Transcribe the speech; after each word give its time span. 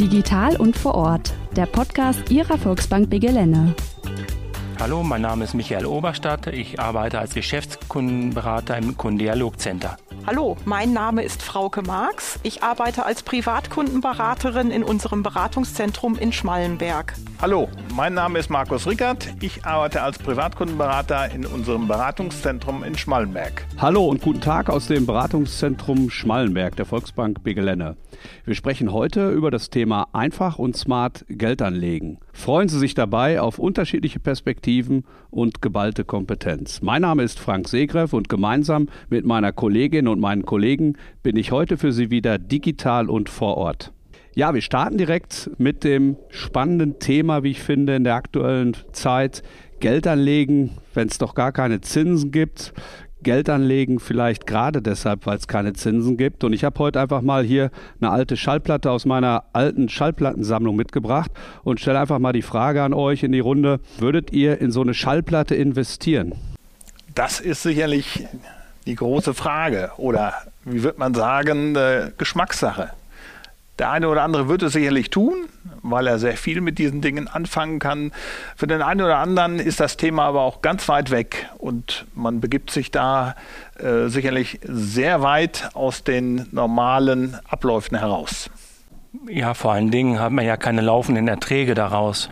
Digital 0.00 0.56
und 0.56 0.78
vor 0.78 0.94
Ort, 0.94 1.34
der 1.54 1.66
Podcast 1.66 2.30
Ihrer 2.30 2.56
Volksbank 2.56 3.10
Begelene. 3.10 3.74
Hallo, 4.78 5.02
mein 5.02 5.20
Name 5.20 5.44
ist 5.44 5.52
Michael 5.52 5.84
Oberstadt. 5.84 6.46
Ich 6.46 6.80
arbeite 6.80 7.18
als 7.18 7.34
Geschäftskundenberater 7.34 8.78
im 8.78 8.96
Kundendialogcenter. 8.96 9.98
Hallo, 10.26 10.56
mein 10.66 10.92
Name 10.92 11.22
ist 11.22 11.42
Frauke 11.42 11.80
Marx. 11.82 12.38
Ich 12.42 12.62
arbeite 12.62 13.06
als 13.06 13.22
Privatkundenberaterin 13.22 14.70
in 14.70 14.84
unserem 14.84 15.22
Beratungszentrum 15.22 16.16
in 16.18 16.30
Schmallenberg. 16.32 17.14
Hallo, 17.40 17.68
mein 17.96 18.12
Name 18.12 18.38
ist 18.38 18.50
Markus 18.50 18.86
Rickert. 18.86 19.28
Ich 19.40 19.64
arbeite 19.64 20.02
als 20.02 20.18
Privatkundenberater 20.18 21.30
in 21.34 21.46
unserem 21.46 21.88
Beratungszentrum 21.88 22.84
in 22.84 22.98
Schmallenberg. 22.98 23.64
Hallo 23.78 24.04
und 24.04 24.20
guten 24.20 24.42
Tag 24.42 24.68
aus 24.68 24.88
dem 24.88 25.06
Beratungszentrum 25.06 26.10
Schmallenberg 26.10 26.76
der 26.76 26.84
Volksbank 26.84 27.42
Begelenne. 27.42 27.96
Wir 28.44 28.54
sprechen 28.54 28.92
heute 28.92 29.30
über 29.30 29.50
das 29.50 29.70
Thema 29.70 30.08
einfach 30.12 30.58
und 30.58 30.76
smart 30.76 31.24
Geld 31.28 31.62
anlegen. 31.62 32.18
Freuen 32.32 32.68
Sie 32.68 32.78
sich 32.78 32.94
dabei 32.94 33.40
auf 33.40 33.58
unterschiedliche 33.58 34.20
Perspektiven 34.20 35.04
und 35.30 35.62
geballte 35.62 36.04
Kompetenz. 36.04 36.82
Mein 36.82 37.02
Name 37.02 37.22
ist 37.22 37.40
Frank 37.40 37.68
Segreff 37.68 38.12
und 38.12 38.28
gemeinsam 38.28 38.88
mit 39.08 39.24
meiner 39.24 39.52
Kollegin 39.52 40.08
und 40.10 40.20
meinen 40.20 40.44
Kollegen 40.44 40.96
bin 41.22 41.36
ich 41.36 41.52
heute 41.52 41.76
für 41.76 41.92
Sie 41.92 42.10
wieder 42.10 42.38
digital 42.38 43.08
und 43.08 43.28
vor 43.28 43.56
Ort. 43.56 43.92
Ja, 44.34 44.54
wir 44.54 44.60
starten 44.60 44.96
direkt 44.96 45.50
mit 45.58 45.82
dem 45.82 46.16
spannenden 46.28 46.98
Thema, 46.98 47.42
wie 47.42 47.50
ich 47.50 47.62
finde, 47.62 47.96
in 47.96 48.04
der 48.04 48.14
aktuellen 48.14 48.76
Zeit. 48.92 49.42
Geld 49.80 50.06
anlegen, 50.06 50.72
wenn 50.94 51.08
es 51.08 51.18
doch 51.18 51.34
gar 51.34 51.52
keine 51.52 51.80
Zinsen 51.80 52.30
gibt. 52.30 52.74
Geld 53.22 53.50
anlegen, 53.50 53.98
vielleicht 53.98 54.46
gerade 54.46 54.80
deshalb, 54.82 55.26
weil 55.26 55.36
es 55.36 55.48
keine 55.48 55.72
Zinsen 55.72 56.16
gibt. 56.16 56.44
Und 56.44 56.52
ich 56.52 56.64
habe 56.64 56.78
heute 56.78 57.00
einfach 57.00 57.22
mal 57.22 57.44
hier 57.44 57.70
eine 58.00 58.10
alte 58.10 58.36
Schallplatte 58.36 58.90
aus 58.90 59.04
meiner 59.04 59.44
alten 59.52 59.88
Schallplattensammlung 59.88 60.76
mitgebracht 60.76 61.30
und 61.62 61.80
stelle 61.80 62.00
einfach 62.00 62.18
mal 62.18 62.32
die 62.32 62.42
Frage 62.42 62.82
an 62.82 62.94
euch 62.94 63.22
in 63.22 63.32
die 63.32 63.40
Runde, 63.40 63.80
würdet 63.98 64.32
ihr 64.32 64.60
in 64.60 64.70
so 64.70 64.80
eine 64.80 64.94
Schallplatte 64.94 65.54
investieren? 65.54 66.34
Das 67.14 67.40
ist 67.40 67.62
sicherlich 67.62 68.26
die 68.90 68.96
große 68.96 69.34
Frage 69.34 69.92
oder 69.98 70.34
wie 70.64 70.82
wird 70.82 70.98
man 70.98 71.14
sagen, 71.14 71.76
äh, 71.76 72.10
Geschmackssache. 72.18 72.90
Der 73.78 73.90
eine 73.90 74.08
oder 74.08 74.22
andere 74.22 74.48
wird 74.48 74.62
es 74.62 74.74
sicherlich 74.74 75.08
tun, 75.10 75.46
weil 75.82 76.06
er 76.06 76.18
sehr 76.18 76.36
viel 76.36 76.60
mit 76.60 76.78
diesen 76.78 77.00
Dingen 77.00 77.28
anfangen 77.28 77.78
kann. 77.78 78.12
Für 78.56 78.66
den 78.66 78.82
einen 78.82 79.00
oder 79.00 79.18
anderen 79.18 79.58
ist 79.58 79.80
das 79.80 79.96
Thema 79.96 80.24
aber 80.24 80.42
auch 80.42 80.60
ganz 80.60 80.88
weit 80.88 81.10
weg 81.10 81.48
und 81.56 82.04
man 82.14 82.40
begibt 82.40 82.70
sich 82.72 82.90
da 82.90 83.36
äh, 83.78 84.08
sicherlich 84.08 84.58
sehr 84.64 85.22
weit 85.22 85.70
aus 85.74 86.04
den 86.04 86.46
normalen 86.50 87.38
Abläufen 87.48 87.96
heraus. 87.96 88.50
Ja, 89.28 89.54
vor 89.54 89.72
allen 89.72 89.90
Dingen 89.90 90.20
hat 90.20 90.32
man 90.32 90.44
ja 90.44 90.56
keine 90.56 90.82
laufenden 90.82 91.26
Erträge 91.28 91.74
daraus 91.74 92.28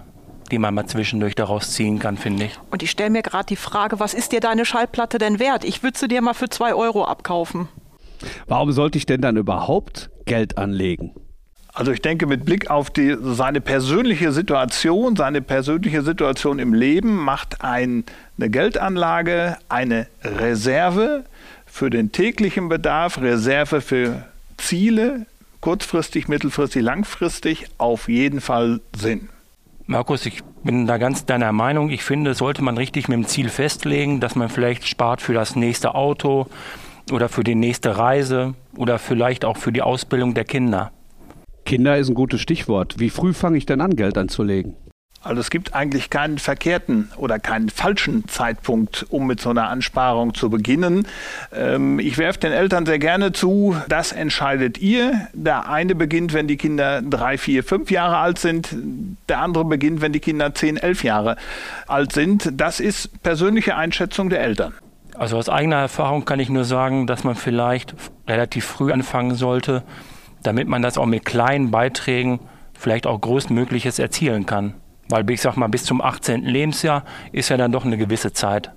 die 0.48 0.58
man 0.58 0.74
mal 0.74 0.86
zwischendurch 0.86 1.34
daraus 1.34 1.72
ziehen 1.72 1.98
kann, 1.98 2.16
finde 2.16 2.46
ich. 2.46 2.58
Und 2.70 2.82
ich 2.82 2.90
stelle 2.90 3.10
mir 3.10 3.22
gerade 3.22 3.46
die 3.46 3.56
Frage, 3.56 4.00
was 4.00 4.14
ist 4.14 4.32
dir 4.32 4.40
deine 4.40 4.64
Schallplatte 4.64 5.18
denn 5.18 5.38
wert? 5.38 5.64
Ich 5.64 5.82
würde 5.82 5.98
sie 5.98 6.08
dir 6.08 6.22
mal 6.22 6.34
für 6.34 6.48
zwei 6.48 6.74
Euro 6.74 7.04
abkaufen. 7.04 7.68
Warum 8.46 8.72
sollte 8.72 8.98
ich 8.98 9.06
denn 9.06 9.20
dann 9.20 9.36
überhaupt 9.36 10.10
Geld 10.24 10.58
anlegen? 10.58 11.14
Also 11.72 11.92
ich 11.92 12.02
denke, 12.02 12.26
mit 12.26 12.44
Blick 12.44 12.70
auf 12.70 12.90
die, 12.90 13.16
seine 13.20 13.60
persönliche 13.60 14.32
Situation, 14.32 15.14
seine 15.14 15.40
persönliche 15.42 16.02
Situation 16.02 16.58
im 16.58 16.74
Leben 16.74 17.14
macht 17.14 17.62
ein, 17.62 18.04
eine 18.36 18.50
Geldanlage 18.50 19.56
eine 19.68 20.08
Reserve 20.24 21.24
für 21.66 21.88
den 21.88 22.10
täglichen 22.10 22.68
Bedarf, 22.68 23.20
Reserve 23.20 23.80
für 23.80 24.24
Ziele, 24.56 25.26
kurzfristig, 25.60 26.26
mittelfristig, 26.26 26.82
langfristig 26.82 27.66
auf 27.78 28.08
jeden 28.08 28.40
Fall 28.40 28.80
Sinn. 28.96 29.28
Markus, 29.90 30.26
ich 30.26 30.42
bin 30.64 30.86
da 30.86 30.98
ganz 30.98 31.24
deiner 31.24 31.50
Meinung. 31.50 31.88
Ich 31.88 32.04
finde, 32.04 32.34
sollte 32.34 32.60
man 32.60 32.76
richtig 32.76 33.08
mit 33.08 33.16
dem 33.16 33.24
Ziel 33.24 33.48
festlegen, 33.48 34.20
dass 34.20 34.36
man 34.36 34.50
vielleicht 34.50 34.86
spart 34.86 35.22
für 35.22 35.32
das 35.32 35.56
nächste 35.56 35.94
Auto 35.94 36.46
oder 37.10 37.30
für 37.30 37.42
die 37.42 37.54
nächste 37.54 37.96
Reise 37.96 38.52
oder 38.76 38.98
vielleicht 38.98 39.46
auch 39.46 39.56
für 39.56 39.72
die 39.72 39.80
Ausbildung 39.80 40.34
der 40.34 40.44
Kinder. 40.44 40.92
Kinder 41.64 41.96
ist 41.96 42.10
ein 42.10 42.14
gutes 42.14 42.42
Stichwort. 42.42 42.96
Wie 42.98 43.08
früh 43.08 43.32
fange 43.32 43.56
ich 43.56 43.64
denn 43.64 43.80
an, 43.80 43.96
Geld 43.96 44.18
anzulegen? 44.18 44.76
Also 45.20 45.40
es 45.40 45.50
gibt 45.50 45.74
eigentlich 45.74 46.10
keinen 46.10 46.38
verkehrten 46.38 47.10
oder 47.16 47.40
keinen 47.40 47.70
falschen 47.70 48.28
Zeitpunkt, 48.28 49.04
um 49.10 49.26
mit 49.26 49.40
so 49.40 49.50
einer 49.50 49.68
Ansparung 49.68 50.32
zu 50.32 50.48
beginnen. 50.48 51.08
Ähm, 51.52 51.98
ich 51.98 52.18
werfe 52.18 52.38
den 52.38 52.52
Eltern 52.52 52.86
sehr 52.86 53.00
gerne 53.00 53.32
zu, 53.32 53.76
das 53.88 54.12
entscheidet 54.12 54.78
ihr. 54.78 55.28
Der 55.32 55.68
eine 55.68 55.96
beginnt, 55.96 56.32
wenn 56.34 56.46
die 56.46 56.56
Kinder 56.56 57.02
drei, 57.02 57.36
vier, 57.36 57.64
fünf 57.64 57.90
Jahre 57.90 58.18
alt 58.18 58.38
sind. 58.38 58.74
Der 59.28 59.40
andere 59.40 59.64
beginnt, 59.64 60.00
wenn 60.00 60.12
die 60.12 60.20
Kinder 60.20 60.54
zehn, 60.54 60.76
elf 60.76 61.02
Jahre 61.02 61.36
alt 61.88 62.12
sind. 62.12 62.50
Das 62.52 62.78
ist 62.78 63.22
persönliche 63.22 63.76
Einschätzung 63.76 64.30
der 64.30 64.40
Eltern. 64.40 64.72
Also 65.16 65.36
aus 65.36 65.48
eigener 65.48 65.76
Erfahrung 65.76 66.24
kann 66.26 66.38
ich 66.38 66.48
nur 66.48 66.64
sagen, 66.64 67.08
dass 67.08 67.24
man 67.24 67.34
vielleicht 67.34 67.94
relativ 68.28 68.64
früh 68.64 68.92
anfangen 68.92 69.34
sollte, 69.34 69.82
damit 70.44 70.68
man 70.68 70.80
das 70.80 70.96
auch 70.96 71.06
mit 71.06 71.24
kleinen 71.24 71.72
Beiträgen 71.72 72.38
vielleicht 72.72 73.08
auch 73.08 73.20
Größtmögliches 73.20 73.98
erzielen 73.98 74.46
kann. 74.46 74.74
Weil 75.08 75.28
ich 75.30 75.40
sag 75.40 75.56
mal, 75.56 75.68
bis 75.68 75.84
zum 75.84 76.00
18. 76.00 76.44
Lebensjahr 76.44 77.04
ist 77.32 77.48
ja 77.48 77.56
dann 77.56 77.72
doch 77.72 77.84
eine 77.84 77.96
gewisse 77.96 78.32
Zeit. 78.32 78.72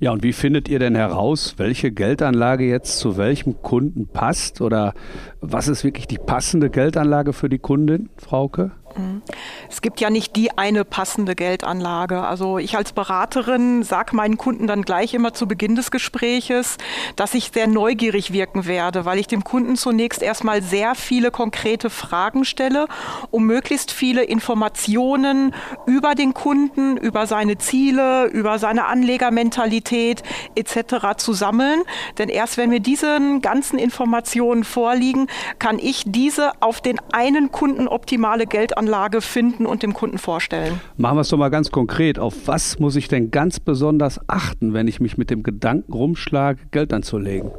Ja, 0.00 0.10
und 0.10 0.22
wie 0.22 0.32
findet 0.32 0.68
ihr 0.68 0.78
denn 0.78 0.94
heraus, 0.94 1.54
welche 1.56 1.90
Geldanlage 1.90 2.64
jetzt 2.68 2.98
zu 2.98 3.16
welchem 3.16 3.62
Kunden 3.62 4.06
passt? 4.06 4.60
Oder 4.60 4.94
was 5.40 5.68
ist 5.68 5.84
wirklich 5.84 6.06
die 6.06 6.18
passende 6.18 6.68
Geldanlage 6.70 7.32
für 7.32 7.48
die 7.48 7.58
Kundin, 7.58 8.10
Frauke? 8.18 8.72
Mhm. 8.96 9.22
Es 9.68 9.82
gibt 9.82 10.00
ja 10.00 10.10
nicht 10.10 10.36
die 10.36 10.56
eine 10.56 10.84
passende 10.84 11.34
Geldanlage. 11.34 12.22
Also 12.22 12.58
ich 12.58 12.76
als 12.76 12.92
Beraterin 12.92 13.82
sage 13.82 14.16
meinen 14.16 14.36
Kunden 14.36 14.66
dann 14.66 14.82
gleich 14.82 15.14
immer 15.14 15.34
zu 15.34 15.46
Beginn 15.46 15.76
des 15.76 15.90
Gespräches, 15.90 16.76
dass 17.16 17.34
ich 17.34 17.50
sehr 17.52 17.66
neugierig 17.66 18.32
wirken 18.32 18.66
werde, 18.66 19.04
weil 19.04 19.18
ich 19.18 19.26
dem 19.26 19.44
Kunden 19.44 19.76
zunächst 19.76 20.22
erstmal 20.22 20.62
sehr 20.62 20.94
viele 20.94 21.30
konkrete 21.30 21.90
Fragen 21.90 22.44
stelle, 22.44 22.86
um 23.30 23.44
möglichst 23.44 23.90
viele 23.90 24.24
Informationen 24.24 25.54
über 25.86 26.14
den 26.14 26.34
Kunden, 26.34 26.96
über 26.96 27.26
seine 27.26 27.58
Ziele, 27.58 28.26
über 28.26 28.58
seine 28.58 28.86
Anlegermentalität 28.86 30.22
etc. 30.54 31.16
zu 31.16 31.32
sammeln. 31.32 31.82
Denn 32.18 32.28
erst 32.28 32.56
wenn 32.56 32.70
mir 32.70 32.80
diese 32.80 33.18
ganzen 33.40 33.78
Informationen 33.78 34.64
vorliegen, 34.64 35.28
kann 35.58 35.78
ich 35.78 36.04
diese 36.06 36.52
auf 36.60 36.80
den 36.80 36.98
einen 37.12 37.52
Kunden 37.52 37.88
optimale 37.88 38.46
Geldanlage 38.46 38.85
Geldanlage 38.86 39.20
finden 39.20 39.66
und 39.66 39.82
dem 39.82 39.92
Kunden 39.92 40.18
vorstellen. 40.18 40.80
Machen 40.96 41.16
wir 41.16 41.22
es 41.22 41.28
doch 41.28 41.38
mal 41.38 41.50
ganz 41.50 41.70
konkret. 41.70 42.18
Auf 42.18 42.34
was 42.46 42.78
muss 42.78 42.96
ich 42.96 43.08
denn 43.08 43.30
ganz 43.30 43.60
besonders 43.60 44.20
achten, 44.28 44.72
wenn 44.74 44.86
ich 44.88 45.00
mich 45.00 45.18
mit 45.18 45.30
dem 45.30 45.42
Gedanken 45.42 45.92
rumschlage, 45.92 46.60
Geld 46.70 46.92
anzulegen? 46.92 47.50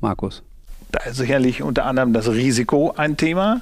Markus. 0.00 0.42
Da 0.90 1.04
ist 1.04 1.16
sicherlich 1.16 1.62
unter 1.62 1.86
anderem 1.86 2.12
das 2.12 2.28
Risiko 2.28 2.92
ein 2.96 3.16
Thema. 3.16 3.60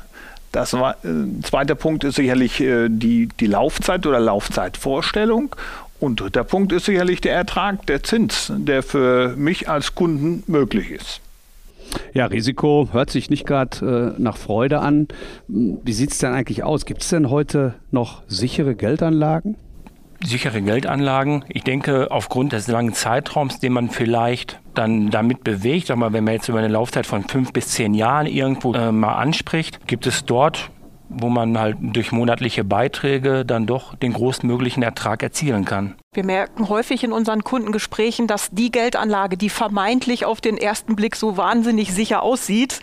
Das 0.53 0.73
war, 0.75 0.97
äh, 1.05 1.43
zweiter 1.43 1.75
Punkt 1.75 2.05
ist 2.05 2.17
sicherlich 2.17 2.61
äh, 2.61 2.89
die, 2.89 3.29
die 3.41 3.47
Laufzeit 3.47 4.06
oder 4.06 4.21
Laufzeitvorstellung. 4.21 5.55
Und 5.99 6.21
dritter 6.21 6.44
Punkt 6.44 6.73
ist 6.73 6.87
sicherlich 6.87 7.21
der 7.21 7.34
Ertrag, 7.34 7.87
der 7.87 8.03
Zins, 8.03 8.53
der 8.55 8.83
für 8.83 9.34
mich 9.37 9.69
als 9.69 9.94
Kunden 9.94 10.43
möglich 10.47 10.91
ist. 10.91 11.21
Ja, 12.14 12.26
Risiko 12.26 12.88
hört 12.92 13.10
sich 13.10 13.30
nicht 13.30 13.47
gerade 13.47 14.14
äh, 14.16 14.20
nach 14.20 14.36
Freude 14.36 14.80
an. 14.80 15.08
Wie 15.48 15.92
sieht 15.92 16.12
es 16.12 16.19
denn 16.19 16.32
eigentlich 16.32 16.62
aus? 16.62 16.84
Gibt 16.86 17.03
es 17.03 17.08
denn 17.08 17.30
heute 17.30 17.75
noch 17.91 18.22
sichere 18.26 18.75
Geldanlagen? 18.75 19.56
Sichere 20.25 20.62
Geldanlagen. 20.62 21.44
Ich 21.48 21.64
denke, 21.64 22.10
aufgrund 22.10 22.52
des 22.52 22.69
langen 22.69 22.92
Zeitraums, 22.92 23.58
den 23.58 23.72
man 23.72 23.91
vielleicht 23.91 24.60
dann 24.75 25.10
damit 25.10 25.42
bewegt, 25.42 25.91
aber 25.91 26.12
wenn 26.12 26.25
man 26.25 26.34
jetzt 26.34 26.48
über 26.48 26.58
eine 26.58 26.69
Laufzeit 26.69 27.06
von 27.06 27.25
fünf 27.25 27.52
bis 27.52 27.69
zehn 27.69 27.94
Jahren 27.94 28.26
irgendwo 28.26 28.72
äh, 28.75 28.93
mal 28.93 29.14
anspricht, 29.14 29.87
gibt 29.87 30.06
es 30.06 30.25
dort 30.25 30.70
wo 31.14 31.28
man 31.28 31.58
halt 31.58 31.76
durch 31.81 32.12
monatliche 32.12 32.64
Beiträge 32.64 33.44
dann 33.44 33.67
doch 33.67 33.94
den 33.94 34.12
größtmöglichen 34.12 34.82
Ertrag 34.82 35.22
erzielen 35.22 35.64
kann. 35.64 35.94
Wir 36.14 36.26
merken 36.26 36.69
häufig 36.69 37.05
in 37.05 37.12
unseren 37.12 37.43
Kundengesprächen, 37.43 38.26
dass 38.26 38.50
die 38.50 38.70
Geldanlage, 38.70 39.38
die 39.38 39.49
vermeintlich 39.49 40.26
auf 40.26 40.43
den 40.43 40.59
ersten 40.59 40.94
Blick 40.94 41.17
so 41.17 41.38
wahnsinnig 41.38 41.94
sicher 41.94 42.23
aussieht, 42.23 42.81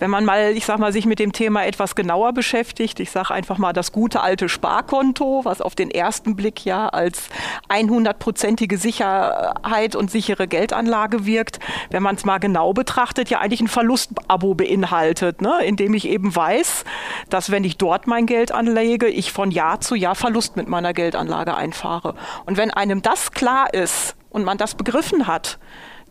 wenn 0.00 0.10
man 0.10 0.24
mal, 0.24 0.56
ich 0.56 0.66
sag 0.66 0.80
mal, 0.80 0.92
sich 0.92 1.06
mit 1.06 1.20
dem 1.20 1.30
Thema 1.30 1.64
etwas 1.64 1.94
genauer 1.94 2.32
beschäftigt, 2.32 2.98
ich 2.98 3.12
sage 3.12 3.32
einfach 3.32 3.56
mal 3.56 3.72
das 3.72 3.92
gute 3.92 4.20
alte 4.20 4.48
Sparkonto, 4.48 5.44
was 5.44 5.60
auf 5.60 5.76
den 5.76 5.92
ersten 5.92 6.34
Blick 6.34 6.64
ja 6.64 6.88
als 6.88 7.28
100-prozentige 7.68 8.76
Sicherheit 8.76 9.94
und 9.94 10.10
sichere 10.10 10.48
Geldanlage 10.48 11.24
wirkt, 11.24 11.60
wenn 11.90 12.02
man 12.02 12.16
es 12.16 12.24
mal 12.24 12.38
genau 12.38 12.72
betrachtet, 12.72 13.30
ja 13.30 13.38
eigentlich 13.38 13.60
ein 13.60 13.68
Verlustabo 13.68 14.54
beinhaltet, 14.54 15.40
ne? 15.40 15.60
indem 15.64 15.94
ich 15.94 16.08
eben 16.08 16.34
weiß, 16.34 16.84
dass 17.30 17.52
wenn 17.52 17.62
ich 17.62 17.76
dort 17.76 18.08
mein 18.08 18.26
Geld 18.26 18.50
anlege, 18.50 19.06
ich 19.06 19.30
von 19.30 19.52
Jahr 19.52 19.80
zu 19.80 19.94
Jahr 19.94 20.16
Verlust 20.16 20.56
mit 20.56 20.66
meiner 20.66 20.92
Geldanlage 20.92 21.54
einfahre. 21.54 22.16
Und 22.44 22.56
wenn 22.56 22.71
einem 22.74 23.02
das 23.02 23.32
klar 23.32 23.72
ist 23.74 24.16
und 24.30 24.44
man 24.44 24.58
das 24.58 24.74
begriffen 24.74 25.26
hat, 25.26 25.58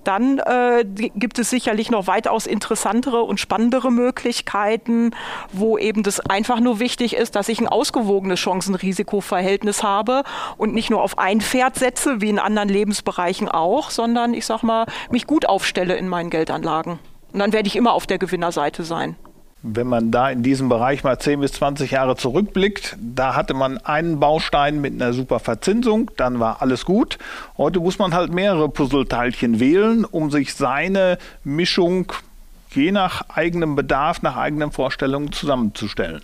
dann 0.03 0.39
äh, 0.39 0.83
gibt 0.85 1.37
es 1.39 1.49
sicherlich 1.49 1.91
noch 1.91 2.07
weitaus 2.07 2.47
interessantere 2.47 3.21
und 3.21 3.39
spannendere 3.39 3.91
Möglichkeiten, 3.91 5.11
wo 5.51 5.77
eben 5.77 6.03
das 6.03 6.19
einfach 6.19 6.59
nur 6.59 6.79
wichtig 6.79 7.15
ist, 7.15 7.35
dass 7.35 7.49
ich 7.49 7.59
ein 7.59 7.67
ausgewogenes 7.67 8.39
Chancen-Risiko-Verhältnis 8.39 9.83
habe 9.83 10.23
und 10.57 10.73
nicht 10.73 10.89
nur 10.89 11.01
auf 11.01 11.17
ein 11.17 11.41
Pferd 11.41 11.75
setze, 11.75 12.21
wie 12.21 12.29
in 12.29 12.39
anderen 12.39 12.69
Lebensbereichen 12.69 13.49
auch, 13.49 13.91
sondern 13.91 14.33
ich 14.33 14.45
sag 14.45 14.63
mal, 14.63 14.85
mich 15.11 15.27
gut 15.27 15.47
aufstelle 15.47 15.95
in 15.95 16.07
meinen 16.07 16.29
Geldanlagen. 16.29 16.99
Und 17.31 17.39
dann 17.39 17.53
werde 17.53 17.67
ich 17.67 17.75
immer 17.75 17.93
auf 17.93 18.07
der 18.07 18.17
Gewinnerseite 18.17 18.83
sein. 18.83 19.15
Wenn 19.63 19.85
man 19.85 20.09
da 20.09 20.31
in 20.31 20.41
diesem 20.41 20.69
Bereich 20.69 21.03
mal 21.03 21.19
10 21.19 21.39
bis 21.39 21.53
20 21.53 21.91
Jahre 21.91 22.15
zurückblickt, 22.15 22.97
da 22.99 23.35
hatte 23.35 23.53
man 23.53 23.77
einen 23.77 24.19
Baustein 24.19 24.81
mit 24.81 24.93
einer 24.93 25.13
super 25.13 25.39
Verzinsung, 25.39 26.09
dann 26.17 26.39
war 26.39 26.63
alles 26.63 26.83
gut. 26.83 27.19
Heute 27.57 27.79
muss 27.79 27.99
man 27.99 28.15
halt 28.15 28.33
mehrere 28.33 28.69
Puzzleteilchen 28.69 29.59
wählen, 29.59 30.03
um 30.03 30.31
sich 30.31 30.55
seine 30.55 31.19
Mischung 31.43 32.11
je 32.73 32.91
nach 32.91 33.29
eigenem 33.29 33.75
Bedarf, 33.75 34.23
nach 34.23 34.37
eigenen 34.37 34.71
Vorstellungen 34.71 35.31
zusammenzustellen. 35.31 36.21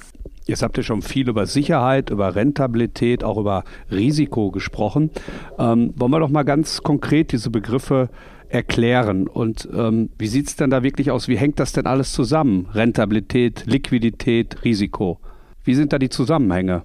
Jetzt 0.47 0.63
habt 0.63 0.77
ihr 0.77 0.83
schon 0.83 1.01
viel 1.01 1.27
über 1.27 1.45
Sicherheit, 1.45 2.09
über 2.09 2.35
Rentabilität, 2.35 3.23
auch 3.23 3.37
über 3.37 3.63
Risiko 3.91 4.49
gesprochen. 4.51 5.11
Ähm, 5.59 5.93
wollen 5.97 6.11
wir 6.11 6.19
doch 6.21 6.29
mal 6.29 6.43
ganz 6.43 6.81
konkret 6.83 7.33
diese 7.33 7.49
Begriffe 7.49 8.09
erklären. 8.49 9.27
Und 9.27 9.67
ähm, 9.73 10.09
wie 10.17 10.27
sieht 10.27 10.47
es 10.47 10.55
denn 10.55 10.69
da 10.69 10.83
wirklich 10.83 11.11
aus? 11.11 11.27
Wie 11.27 11.37
hängt 11.37 11.59
das 11.59 11.73
denn 11.73 11.85
alles 11.85 12.13
zusammen? 12.13 12.67
Rentabilität, 12.73 13.65
Liquidität, 13.65 14.63
Risiko. 14.63 15.19
Wie 15.65 15.75
sind 15.75 15.91
da 15.91 15.99
die 15.99 16.09
Zusammenhänge? 16.09 16.83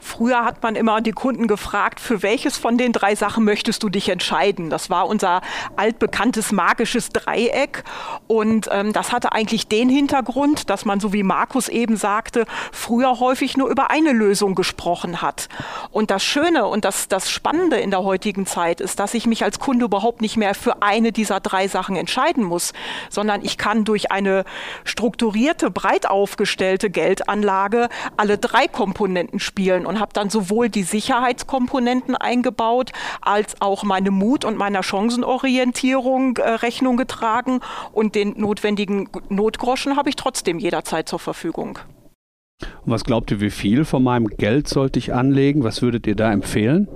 Früher 0.00 0.44
hat 0.44 0.62
man 0.62 0.76
immer 0.76 1.00
die 1.00 1.12
Kunden 1.12 1.46
gefragt, 1.46 2.00
für 2.00 2.22
welches 2.22 2.56
von 2.56 2.78
den 2.78 2.92
drei 2.92 3.14
Sachen 3.14 3.44
möchtest 3.44 3.82
du 3.82 3.88
dich 3.88 4.08
entscheiden? 4.08 4.70
Das 4.70 4.90
war 4.90 5.06
unser 5.06 5.42
altbekanntes 5.76 6.52
magisches 6.52 7.10
Dreieck. 7.10 7.84
Und 8.26 8.68
ähm, 8.70 8.92
das 8.92 9.12
hatte 9.12 9.32
eigentlich 9.32 9.68
den 9.68 9.88
Hintergrund, 9.88 10.70
dass 10.70 10.84
man, 10.84 11.00
so 11.00 11.12
wie 11.12 11.22
Markus 11.22 11.68
eben 11.68 11.96
sagte, 11.96 12.46
früher 12.72 13.20
häufig 13.20 13.56
nur 13.56 13.68
über 13.68 13.90
eine 13.90 14.12
Lösung 14.12 14.54
gesprochen 14.54 15.22
hat. 15.22 15.48
Und 15.90 16.10
das 16.10 16.24
Schöne 16.24 16.66
und 16.66 16.84
das, 16.84 17.08
das 17.08 17.30
Spannende 17.30 17.76
in 17.76 17.90
der 17.90 18.04
heutigen 18.04 18.46
Zeit 18.46 18.80
ist, 18.80 19.00
dass 19.00 19.14
ich 19.14 19.26
mich 19.26 19.44
als 19.44 19.58
Kunde 19.58 19.84
überhaupt 19.84 20.20
nicht 20.20 20.36
mehr 20.36 20.54
für 20.54 20.82
eine 20.82 21.12
dieser 21.12 21.40
drei 21.40 21.68
Sachen 21.68 21.96
entscheiden 21.96 22.44
muss, 22.44 22.72
sondern 23.10 23.44
ich 23.44 23.58
kann 23.58 23.84
durch 23.84 24.10
eine 24.10 24.44
strukturierte, 24.84 25.70
breit 25.70 26.08
aufgestellte 26.08 26.90
Geldanlage 26.90 27.88
alle 28.16 28.38
drei 28.38 28.68
Komponenten 28.68 29.40
spielen 29.40 29.86
und 29.88 30.00
habe 30.00 30.12
dann 30.12 30.30
sowohl 30.30 30.68
die 30.68 30.82
Sicherheitskomponenten 30.82 32.14
eingebaut, 32.14 32.92
als 33.22 33.60
auch 33.60 33.82
meine 33.82 34.10
Mut- 34.10 34.44
und 34.44 34.56
meiner 34.56 34.82
Chancenorientierung 34.82 36.36
äh, 36.36 36.50
Rechnung 36.50 36.96
getragen 36.96 37.60
und 37.92 38.14
den 38.14 38.34
notwendigen 38.36 39.08
Notgroschen 39.30 39.96
habe 39.96 40.10
ich 40.10 40.16
trotzdem 40.16 40.58
jederzeit 40.58 41.08
zur 41.08 41.18
Verfügung. 41.18 41.78
Und 42.84 42.92
was 42.92 43.04
glaubt 43.04 43.30
ihr, 43.30 43.40
wie 43.40 43.50
viel 43.50 43.84
von 43.84 44.02
meinem 44.02 44.26
Geld 44.26 44.68
sollte 44.68 44.98
ich 44.98 45.14
anlegen? 45.14 45.64
Was 45.64 45.80
würdet 45.80 46.06
ihr 46.06 46.16
da 46.16 46.32
empfehlen? 46.32 46.88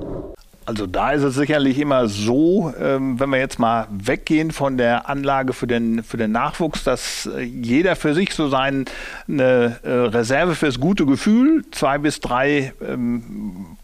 Also 0.64 0.86
da 0.86 1.12
ist 1.12 1.22
es 1.22 1.34
sicherlich 1.34 1.78
immer 1.78 2.08
so, 2.08 2.72
ähm, 2.78 3.18
wenn 3.18 3.30
wir 3.30 3.38
jetzt 3.38 3.58
mal 3.58 3.86
weggehen 3.90 4.52
von 4.52 4.76
der 4.76 5.08
Anlage 5.08 5.52
für 5.52 5.66
den, 5.66 6.02
für 6.02 6.16
den 6.16 6.32
Nachwuchs, 6.32 6.84
dass 6.84 7.26
äh, 7.26 7.42
jeder 7.42 7.96
für 7.96 8.14
sich 8.14 8.32
so 8.34 8.48
seine 8.48 8.84
äh, 9.28 9.88
Reserve 9.88 10.54
fürs 10.54 10.78
gute 10.78 11.04
Gefühl, 11.04 11.64
zwei 11.72 11.98
bis 11.98 12.20
drei 12.20 12.72
ähm, 12.86 13.76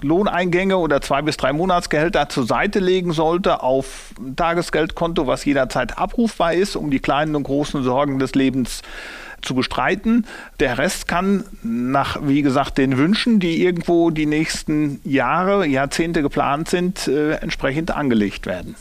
Lohneingänge 0.00 0.76
oder 0.76 1.00
zwei 1.00 1.22
bis 1.22 1.36
drei 1.36 1.52
Monatsgehälter 1.52 2.28
zur 2.28 2.46
Seite 2.46 2.78
legen 2.78 3.12
sollte 3.12 3.62
auf 3.62 4.14
ein 4.18 4.36
Tagesgeldkonto, 4.36 5.26
was 5.26 5.44
jederzeit 5.44 5.98
abrufbar 5.98 6.54
ist, 6.54 6.76
um 6.76 6.90
die 6.90 7.00
kleinen 7.00 7.36
und 7.36 7.44
großen 7.44 7.82
Sorgen 7.82 8.18
des 8.18 8.34
Lebens 8.34 8.82
zu 8.82 9.21
zu 9.42 9.54
bestreiten. 9.54 10.26
Der 10.60 10.78
Rest 10.78 11.08
kann 11.08 11.44
nach, 11.62 12.18
wie 12.22 12.42
gesagt, 12.42 12.78
den 12.78 12.96
Wünschen, 12.96 13.40
die 13.40 13.62
irgendwo 13.62 14.10
die 14.10 14.26
nächsten 14.26 15.00
Jahre, 15.04 15.66
Jahrzehnte 15.66 16.22
geplant 16.22 16.68
sind, 16.68 17.08
äh, 17.08 17.32
entsprechend 17.34 17.90
angelegt 17.90 18.46
werden. 18.46 18.74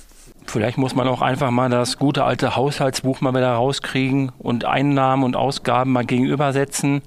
Vielleicht 0.46 0.78
muss 0.78 0.96
man 0.96 1.08
auch 1.08 1.22
einfach 1.22 1.52
mal 1.52 1.70
das 1.70 1.98
gute 1.98 2.24
alte 2.24 2.56
Haushaltsbuch 2.56 3.22
mal 3.22 3.34
wieder 3.34 3.54
rauskriegen 3.54 4.32
und 4.38 4.66
Einnahmen 4.66 5.24
und 5.24 5.36
Ausgaben 5.36 5.92
mal 5.92 6.06
gegenübersetzen. 6.06 7.02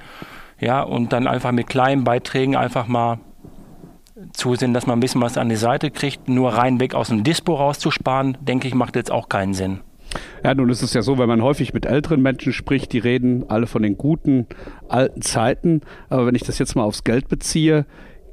Ja, 0.60 0.82
und 0.82 1.12
dann 1.12 1.26
einfach 1.26 1.52
mit 1.52 1.66
kleinen 1.66 2.04
Beiträgen 2.04 2.56
einfach 2.56 2.86
mal 2.86 3.18
zusehen, 4.32 4.72
dass 4.72 4.86
man 4.86 4.98
ein 4.98 5.00
bisschen 5.00 5.20
was 5.20 5.36
an 5.36 5.48
die 5.48 5.56
Seite 5.56 5.90
kriegt. 5.90 6.28
Nur 6.28 6.54
rein 6.54 6.80
weg 6.80 6.94
aus 6.94 7.08
dem 7.08 7.24
Dispo 7.24 7.54
rauszusparen, 7.54 8.38
denke 8.40 8.68
ich, 8.68 8.74
macht 8.74 8.96
jetzt 8.96 9.10
auch 9.10 9.28
keinen 9.28 9.54
Sinn. 9.54 9.80
Ja, 10.42 10.54
nun 10.54 10.70
ist 10.70 10.82
es 10.82 10.94
ja 10.94 11.02
so, 11.02 11.18
wenn 11.18 11.28
man 11.28 11.42
häufig 11.42 11.74
mit 11.74 11.86
älteren 11.86 12.22
Menschen 12.22 12.52
spricht, 12.52 12.92
die 12.92 12.98
reden 12.98 13.44
alle 13.48 13.66
von 13.66 13.82
den 13.82 13.96
guten 13.96 14.46
alten 14.88 15.22
Zeiten. 15.22 15.82
Aber 16.08 16.26
wenn 16.26 16.34
ich 16.34 16.42
das 16.42 16.58
jetzt 16.58 16.76
mal 16.76 16.84
aufs 16.84 17.04
Geld 17.04 17.28
beziehe, 17.28 17.86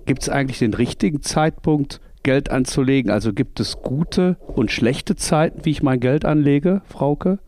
gibt 0.06 0.24
es 0.24 0.30
eigentlich 0.30 0.60
den 0.60 0.74
richtigen 0.74 1.22
Zeitpunkt, 1.22 2.01
Geld 2.24 2.51
anzulegen? 2.51 3.12
Also 3.12 3.33
gibt 3.33 3.60
es 3.60 3.81
gute 3.81 4.38
und 4.48 4.72
schlechte 4.72 5.16
Zeiten, 5.16 5.66
wie 5.66 5.72
ich 5.72 5.83
mein 5.83 6.00
Geld 6.00 6.25
anlege, 6.25 6.81
Frauke? 6.88 7.39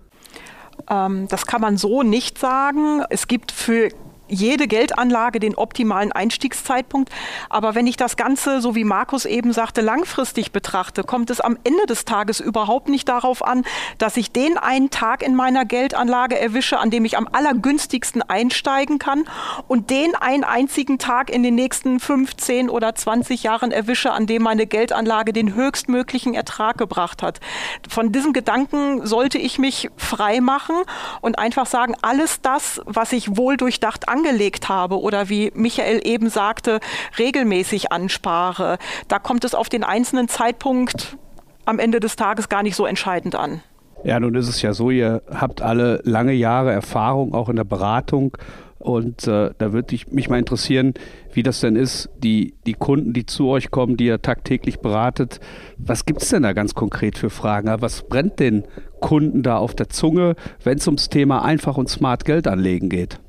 Ähm, 0.89 1.27
das 1.29 1.45
kann 1.45 1.61
man 1.61 1.77
so 1.77 2.03
nicht 2.03 2.37
sagen. 2.37 3.03
Es 3.09 3.27
gibt 3.27 3.51
für 3.51 3.89
jede 4.27 4.67
Geldanlage 4.67 5.39
den 5.39 5.55
optimalen 5.55 6.11
Einstiegszeitpunkt. 6.11 7.09
Aber 7.49 7.75
wenn 7.75 7.87
ich 7.87 7.97
das 7.97 8.17
Ganze, 8.17 8.61
so 8.61 8.75
wie 8.75 8.83
Markus 8.83 9.25
eben 9.25 9.53
sagte, 9.53 9.81
langfristig 9.81 10.51
betrachte, 10.51 11.03
kommt 11.03 11.29
es 11.29 11.41
am 11.41 11.57
Ende 11.63 11.85
des 11.85 12.05
Tages 12.05 12.39
überhaupt 12.39 12.89
nicht 12.89 13.07
darauf 13.09 13.45
an, 13.45 13.63
dass 13.97 14.17
ich 14.17 14.31
den 14.31 14.57
einen 14.57 14.89
Tag 14.89 15.23
in 15.23 15.35
meiner 15.35 15.65
Geldanlage 15.65 16.39
erwische, 16.39 16.79
an 16.79 16.89
dem 16.89 17.05
ich 17.05 17.17
am 17.17 17.27
allergünstigsten 17.31 18.21
einsteigen 18.21 18.99
kann 18.99 19.25
und 19.67 19.89
den 19.89 20.15
einen 20.15 20.43
einzigen 20.43 20.99
Tag 20.99 21.29
in 21.29 21.43
den 21.43 21.55
nächsten 21.55 21.99
15 21.99 22.69
oder 22.69 22.95
20 22.95 23.43
Jahren 23.43 23.71
erwische, 23.71 24.11
an 24.11 24.25
dem 24.25 24.43
meine 24.43 24.67
Geldanlage 24.67 25.33
den 25.33 25.53
höchstmöglichen 25.53 26.33
Ertrag 26.33 26.77
gebracht 26.77 27.21
hat. 27.21 27.39
Von 27.87 28.11
diesem 28.11 28.33
Gedanken 28.33 29.05
sollte 29.05 29.37
ich 29.37 29.59
mich 29.59 29.89
frei 29.97 30.41
machen 30.41 30.75
und 31.21 31.37
einfach 31.37 31.65
sagen, 31.65 31.95
alles 32.01 32.41
das, 32.41 32.81
was 32.85 33.11
ich 33.13 33.37
wohl 33.37 33.57
durchdacht 33.57 34.07
angelegt 34.13 34.69
habe 34.69 35.01
oder 35.01 35.27
wie 35.29 35.51
Michael 35.55 36.01
eben 36.03 36.29
sagte, 36.29 36.79
regelmäßig 37.17 37.91
anspare, 37.91 38.77
da 39.07 39.19
kommt 39.19 39.43
es 39.43 39.55
auf 39.55 39.69
den 39.69 39.83
einzelnen 39.83 40.27
Zeitpunkt 40.27 41.17
am 41.65 41.79
Ende 41.79 41.99
des 41.99 42.15
Tages 42.15 42.47
gar 42.47 42.61
nicht 42.61 42.75
so 42.75 42.85
entscheidend 42.85 43.35
an. 43.35 43.61
Ja, 44.03 44.19
nun 44.19 44.35
ist 44.35 44.49
es 44.49 44.61
ja 44.61 44.73
so, 44.73 44.91
ihr 44.91 45.23
habt 45.33 45.61
alle 45.61 46.01
lange 46.03 46.33
Jahre 46.33 46.71
Erfahrung 46.71 47.33
auch 47.33 47.49
in 47.49 47.55
der 47.55 47.63
Beratung 47.63 48.37
und 48.83 49.27
äh, 49.29 49.51
da 49.57 49.71
würde 49.71 49.97
mich 50.11 50.29
mal 50.29 50.39
interessieren, 50.39 50.93
wie 51.31 51.41
das 51.41 51.61
denn 51.61 51.77
ist, 51.77 52.09
die, 52.17 52.53
die 52.65 52.73
Kunden, 52.73 53.13
die 53.13 53.25
zu 53.25 53.47
euch 53.47 53.71
kommen, 53.71 53.95
die 53.95 54.07
ihr 54.07 54.21
tagtäglich 54.21 54.81
beratet. 54.81 55.39
Was 55.77 56.05
gibt 56.05 56.21
es 56.21 56.29
denn 56.29 56.43
da 56.43 56.51
ganz 56.51 56.75
konkret 56.75 57.17
für 57.17 57.29
Fragen? 57.29 57.73
Was 57.79 58.03
brennt 58.03 58.41
den 58.41 58.65
Kunden 58.99 59.41
da 59.41 59.57
auf 59.57 59.73
der 59.73 59.87
Zunge, 59.87 60.35
wenn 60.65 60.79
es 60.79 60.87
ums 60.87 61.07
Thema 61.07 61.45
einfach 61.45 61.77
und 61.77 61.87
smart 61.87 62.25
Geld 62.25 62.45
anlegen 62.45 62.89
geht? 62.89 63.19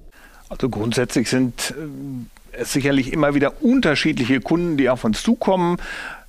Also 0.55 0.69
grundsätzlich 0.69 1.29
sind 1.29 1.75
äh, 1.77 2.61
es 2.61 2.73
sicherlich 2.73 3.13
immer 3.13 3.35
wieder 3.35 3.63
unterschiedliche 3.63 4.41
Kunden, 4.41 4.77
die 4.77 4.89
auf 4.89 5.03
uns 5.03 5.23
zukommen. 5.25 5.79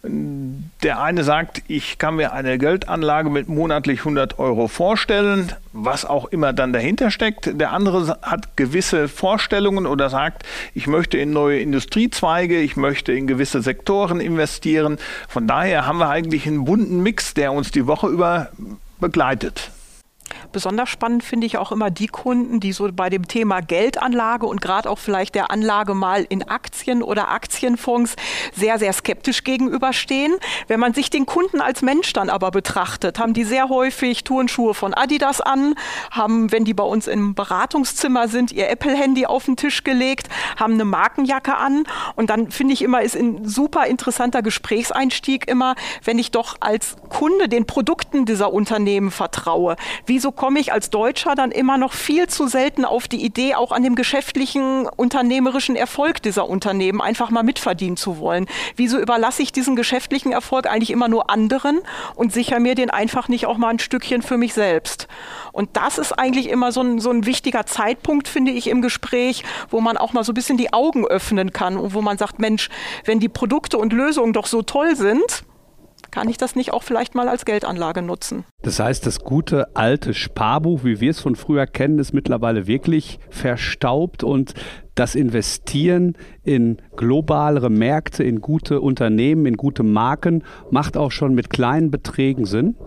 Der 0.03 1.01
eine 1.01 1.23
sagt, 1.23 1.61
ich 1.67 1.99
kann 1.99 2.15
mir 2.15 2.33
eine 2.33 2.57
Geldanlage 2.57 3.29
mit 3.29 3.47
monatlich 3.47 3.99
100 3.99 4.39
Euro 4.39 4.67
vorstellen, 4.67 5.51
was 5.73 6.05
auch 6.05 6.25
immer 6.25 6.53
dann 6.53 6.73
dahinter 6.73 7.11
steckt. 7.11 7.59
Der 7.59 7.71
andere 7.71 8.17
hat 8.23 8.57
gewisse 8.57 9.07
Vorstellungen 9.07 9.85
oder 9.85 10.09
sagt, 10.09 10.43
ich 10.73 10.87
möchte 10.87 11.17
in 11.19 11.31
neue 11.31 11.59
Industriezweige, 11.59 12.59
ich 12.59 12.75
möchte 12.75 13.13
in 13.13 13.27
gewisse 13.27 13.61
Sektoren 13.61 14.19
investieren. 14.19 14.97
Von 15.27 15.47
daher 15.47 15.85
haben 15.85 15.99
wir 15.99 16.09
eigentlich 16.09 16.47
einen 16.47 16.65
bunten 16.65 17.01
Mix, 17.01 17.35
der 17.35 17.51
uns 17.51 17.69
die 17.69 17.85
Woche 17.85 18.07
über 18.07 18.49
begleitet. 18.99 19.71
Besonders 20.51 20.89
spannend 20.89 21.23
finde 21.23 21.47
ich 21.47 21.57
auch 21.57 21.71
immer 21.71 21.91
die 21.91 22.07
Kunden, 22.07 22.59
die 22.59 22.71
so 22.71 22.89
bei 22.91 23.09
dem 23.09 23.27
Thema 23.27 23.61
Geldanlage 23.61 24.45
und 24.45 24.61
gerade 24.61 24.89
auch 24.89 24.99
vielleicht 24.99 25.35
der 25.35 25.51
Anlage 25.51 25.93
mal 25.93 26.25
in 26.27 26.47
Aktien 26.47 27.03
oder 27.03 27.29
Aktienfonds 27.29 28.15
sehr, 28.53 28.79
sehr 28.79 28.93
skeptisch 28.93 29.43
gegenüberstehen. 29.43 30.35
Wenn 30.67 30.79
man 30.79 30.93
sich 30.93 31.09
den 31.09 31.25
Kunden 31.25 31.61
als 31.61 31.81
Mensch 31.81 32.13
dann 32.13 32.29
aber 32.29 32.51
betrachtet, 32.51 33.19
haben 33.19 33.33
die 33.33 33.43
sehr 33.43 33.69
häufig 33.69 34.23
Turnschuhe 34.23 34.73
von 34.73 34.93
Adidas 34.93 35.41
an, 35.41 35.75
haben, 36.11 36.51
wenn 36.51 36.63
die 36.63 36.73
bei 36.73 36.83
uns 36.83 37.07
im 37.07 37.35
Beratungszimmer 37.35 38.27
sind, 38.27 38.51
ihr 38.51 38.69
Apple-Handy 38.69 39.25
auf 39.25 39.45
den 39.45 39.57
Tisch 39.57 39.83
gelegt, 39.83 40.29
haben 40.57 40.73
eine 40.73 40.85
Markenjacke 40.85 41.55
an 41.55 41.83
und 42.15 42.29
dann 42.29 42.51
finde 42.51 42.73
ich 42.73 42.81
immer, 42.81 43.01
ist 43.01 43.15
ein 43.15 43.45
super 43.45 43.87
interessanter 43.87 44.41
Gesprächseinstieg 44.41 45.47
immer, 45.47 45.75
wenn 46.03 46.19
ich 46.19 46.31
doch 46.31 46.57
als 46.59 46.95
Kunde 47.09 47.49
den 47.49 47.65
Produkten 47.65 48.25
dieser 48.25 48.53
Unternehmen 48.53 49.11
vertraue. 49.11 49.75
Wie 50.05 50.14
wieso 50.15 50.31
komme 50.31 50.61
ich 50.61 50.71
als 50.71 50.89
Deutscher 50.91 51.35
dann 51.35 51.51
immer 51.51 51.77
noch 51.77 51.91
viel 51.91 52.27
zu 52.27 52.47
selten 52.47 52.85
auf 52.85 53.09
die 53.09 53.21
Idee, 53.21 53.53
auch 53.53 53.73
an 53.73 53.83
dem 53.83 53.95
geschäftlichen, 53.95 54.87
unternehmerischen 54.95 55.75
Erfolg 55.75 56.21
dieser 56.21 56.47
Unternehmen 56.47 57.01
einfach 57.01 57.31
mal 57.31 57.43
mitverdienen 57.43 57.97
zu 57.97 58.17
wollen? 58.17 58.45
Wieso 58.77 58.97
überlasse 58.97 59.43
ich 59.43 59.51
diesen 59.51 59.75
geschäftlichen 59.75 60.31
Erfolg 60.31 60.67
eigentlich 60.67 60.91
immer 60.91 61.09
nur 61.09 61.29
anderen 61.29 61.81
und 62.15 62.31
sichere 62.31 62.61
mir 62.61 62.75
den 62.75 62.89
einfach 62.89 63.27
nicht 63.27 63.45
auch 63.45 63.57
mal 63.57 63.71
ein 63.71 63.79
Stückchen 63.79 64.21
für 64.21 64.37
mich 64.37 64.53
selbst? 64.53 65.09
Und 65.51 65.75
das 65.75 65.97
ist 65.97 66.13
eigentlich 66.13 66.47
immer 66.47 66.71
so 66.71 66.79
ein, 66.79 66.99
so 66.99 67.09
ein 67.09 67.25
wichtiger 67.25 67.65
Zeitpunkt, 67.65 68.29
finde 68.29 68.53
ich, 68.53 68.67
im 68.67 68.81
Gespräch, 68.81 69.43
wo 69.69 69.81
man 69.81 69.97
auch 69.97 70.13
mal 70.13 70.23
so 70.23 70.31
ein 70.31 70.35
bisschen 70.35 70.57
die 70.57 70.71
Augen 70.71 71.05
öffnen 71.05 71.51
kann 71.51 71.75
und 71.75 71.93
wo 71.93 72.01
man 72.01 72.17
sagt, 72.17 72.39
Mensch, 72.39 72.69
wenn 73.03 73.19
die 73.19 73.27
Produkte 73.27 73.77
und 73.77 73.91
Lösungen 73.91 74.31
doch 74.31 74.45
so 74.45 74.61
toll 74.61 74.95
sind, 74.95 75.43
kann 76.15 76.29
ich 76.29 76.37
das 76.37 76.55
nicht 76.55 76.71
auch 76.71 76.81
vielleicht 76.81 77.13
mal 77.13 77.27
als 77.27 77.43
Geldanlage 77.43 78.01
nutzen? 78.01 78.45
Das 78.61 78.79
heißt, 78.79 79.05
das 79.05 79.19
gute 79.19 79.75
alte 79.75 80.13
Sparbuch, 80.13 80.85
wie 80.85 81.01
wir 81.01 81.11
es 81.11 81.19
von 81.19 81.35
früher 81.35 81.67
kennen, 81.67 81.99
ist 81.99 82.13
mittlerweile 82.13 82.67
wirklich 82.67 83.19
verstaubt 83.29 84.23
und 84.23 84.53
das 84.95 85.15
Investieren 85.15 86.13
in 86.41 86.77
globalere 86.95 87.69
Märkte, 87.69 88.23
in 88.23 88.39
gute 88.39 88.79
Unternehmen, 88.79 89.45
in 89.45 89.57
gute 89.57 89.83
Marken 89.83 90.45
macht 90.71 90.95
auch 90.95 91.11
schon 91.11 91.35
mit 91.35 91.49
kleinen 91.49 91.91
Beträgen 91.91 92.45
Sinn? 92.45 92.77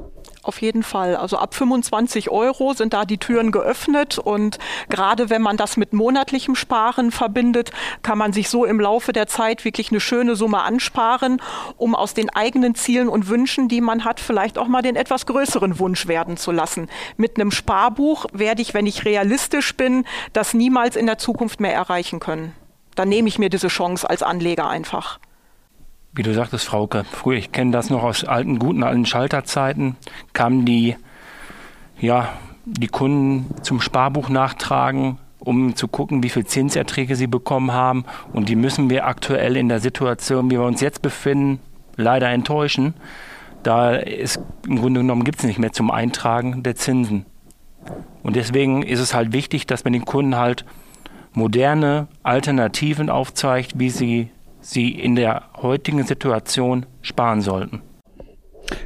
Auf 0.49 0.63
jeden 0.63 0.83
Fall. 0.83 1.15
Also 1.15 1.37
ab 1.37 1.55
25 1.55 2.31
Euro 2.31 2.73
sind 2.73 2.95
da 2.95 3.05
die 3.05 3.19
Türen 3.19 3.53
geöffnet 3.53 4.19
und 4.19 4.59
gerade 4.89 5.29
wenn 5.29 5.43
man 5.43 5.59
das 5.59 5.77
mit 5.77 5.93
monatlichem 5.93 6.55
Sparen 6.55 7.11
verbindet, 7.11 7.71
kann 8.03 8.17
man 8.17 8.33
sich 8.33 8.49
so 8.49 8.65
im 8.65 8.81
Laufe 8.81 9.13
der 9.13 9.27
Zeit 9.27 9.67
wirklich 9.67 9.91
eine 9.91 10.01
schöne 10.01 10.37
Summe 10.37 10.63
ansparen, 10.63 11.43
um 11.77 11.95
aus 11.95 12.15
den 12.15 12.31
eigenen 12.31 12.75
Zielen 12.75 13.11
und 13.11 13.29
Wünschen, 13.29 13.69
die 13.69 13.83
man 13.83 14.07
hat, 14.07 14.21
vielleicht 14.21 14.57
auch 14.57 14.69
mal 14.69 14.81
den 14.81 14.97
etwas 14.97 15.27
größeren 15.27 15.79
Wunsch 15.79 16.09
werden 16.09 16.39
zu 16.39 16.51
lassen. 16.51 16.89
Mit 17.19 17.39
einem 17.39 17.51
Sparbuch 17.51 18.25
werde 18.33 18.63
ich, 18.63 18.73
wenn 18.73 18.87
ich 18.87 19.05
realistisch 19.05 19.77
bin, 19.77 20.07
das 20.33 20.55
niemals 20.55 20.97
in 20.97 21.05
der 21.05 21.19
Zukunft 21.19 21.61
mehr 21.61 21.75
erreichen 21.75 22.21
können. 22.21 22.55
Dann 22.95 23.11
nehme 23.11 23.29
ich 23.29 23.39
mir 23.39 23.51
diese 23.51 23.69
Chance 23.69 24.09
als 24.09 24.23
Anleger 24.23 24.67
einfach. 24.67 25.21
Wie 26.13 26.23
du 26.23 26.35
sagtest, 26.35 26.65
Frauke, 26.65 27.05
früher, 27.05 27.39
ich 27.39 27.53
kenne 27.53 27.71
das 27.71 27.91
noch 27.91 28.03
aus 28.03 28.25
alten, 28.25 28.59
guten 28.59 28.83
alten 28.83 29.07
Schalterzeiten, 29.07 29.97
kamen 30.33 30.65
die, 30.65 30.97
ja, 32.01 32.31
die 32.65 32.89
Kunden 32.89 33.55
zum 33.63 33.81
Sparbuch 33.81 34.29
nachtragen, 34.29 35.19
um 35.39 35.77
zu 35.77 35.89
gucken, 35.89 36.23
wie 36.23 36.29
viel 36.29 36.45
Zinserträge 36.45 37.17
sie 37.17 37.27
bekommen 37.27 37.73
haben. 37.73 38.05
Und 38.33 38.49
die 38.49 38.57
müssen 38.57 38.91
wir 38.91 39.07
aktuell 39.07 39.57
in 39.57 39.69
der 39.69 39.81
Situation, 39.81 40.51
wie 40.51 40.57
wir 40.57 40.63
uns 40.63 40.81
jetzt 40.81 41.03
befinden, 41.03 41.61
leider 41.97 42.29
enttäuschen. 42.29 42.95
Da 43.63 43.95
ist 43.95 44.41
im 44.67 44.79
Grunde 44.79 45.01
genommen 45.01 45.25
gibt 45.25 45.39
es 45.39 45.45
nicht 45.45 45.59
mehr 45.59 45.73
zum 45.73 45.91
Eintragen 45.91 46.63
der 46.63 46.75
Zinsen. 46.75 47.27
Und 48.23 48.37
deswegen 48.37 48.83
ist 48.83 49.01
es 49.01 49.15
halt 49.15 49.33
wichtig, 49.33 49.67
dass 49.67 49.85
man 49.85 49.93
den 49.93 50.05
Kunden 50.05 50.37
halt 50.37 50.65
moderne 51.33 52.09
Alternativen 52.23 53.11
aufzeigt, 53.11 53.79
wie 53.79 53.91
sie 53.91 54.31
sie 54.61 54.91
in 54.91 55.15
der 55.15 55.45
heutigen 55.61 56.05
Situation 56.05 56.87
sparen 57.03 57.41
sollten. 57.41 57.83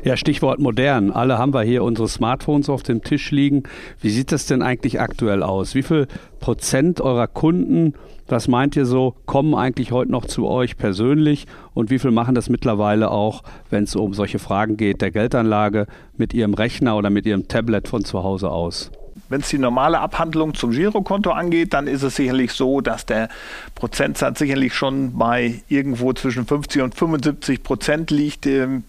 Ja, 0.04 0.16
Stichwort 0.16 0.60
modern. 0.60 1.10
Alle 1.10 1.38
haben 1.38 1.54
wir 1.54 1.62
hier 1.62 1.82
unsere 1.82 2.08
Smartphones 2.08 2.68
auf 2.68 2.82
dem 2.82 3.02
Tisch 3.02 3.30
liegen. 3.30 3.64
Wie 4.00 4.10
sieht 4.10 4.32
das 4.32 4.46
denn 4.46 4.62
eigentlich 4.62 5.00
aktuell 5.00 5.42
aus? 5.42 5.74
Wie 5.74 5.82
viel 5.82 6.06
Prozent 6.40 7.00
eurer 7.00 7.26
Kunden, 7.26 7.94
was 8.28 8.48
meint 8.48 8.76
ihr 8.76 8.86
so, 8.86 9.14
kommen 9.26 9.54
eigentlich 9.54 9.92
heute 9.92 10.12
noch 10.12 10.26
zu 10.26 10.46
euch 10.46 10.76
persönlich 10.76 11.46
und 11.74 11.90
wie 11.90 11.98
viel 11.98 12.10
machen 12.10 12.34
das 12.34 12.48
mittlerweile 12.48 13.10
auch, 13.10 13.42
wenn 13.70 13.84
es 13.84 13.96
um 13.96 14.14
solche 14.14 14.38
Fragen 14.38 14.76
geht, 14.76 15.00
der 15.02 15.10
Geldanlage 15.10 15.86
mit 16.16 16.32
ihrem 16.34 16.54
Rechner 16.54 16.96
oder 16.96 17.10
mit 17.10 17.26
ihrem 17.26 17.48
Tablet 17.48 17.88
von 17.88 18.04
zu 18.04 18.22
Hause 18.22 18.50
aus? 18.50 18.90
Wenn 19.32 19.40
es 19.40 19.48
die 19.48 19.58
normale 19.58 19.98
Abhandlung 20.00 20.54
zum 20.54 20.72
Girokonto 20.72 21.30
angeht, 21.30 21.72
dann 21.72 21.86
ist 21.86 22.02
es 22.02 22.16
sicherlich 22.16 22.52
so, 22.52 22.82
dass 22.82 23.06
der 23.06 23.30
Prozentsatz 23.74 24.38
sicherlich 24.38 24.74
schon 24.74 25.16
bei 25.16 25.62
irgendwo 25.68 26.12
zwischen 26.12 26.46
50 26.46 26.82
und 26.82 26.94
75 26.94 27.62
Prozent 27.62 28.10
liegt. 28.10 28.46
Ähm, 28.46 28.84